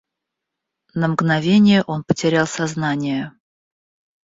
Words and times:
На 0.95 1.07
мгновение 1.09 1.83
он 1.83 2.03
потерял 2.03 2.47
сознание. 2.47 3.31